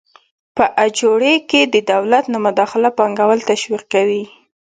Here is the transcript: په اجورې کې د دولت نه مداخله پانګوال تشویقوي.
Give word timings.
په 0.55 0.65
اجورې 0.85 1.33
کې 1.49 1.61
د 1.73 1.75
دولت 1.91 2.25
نه 2.33 2.37
مداخله 2.45 2.89
پانګوال 2.97 3.39
تشویقوي. 3.49 4.23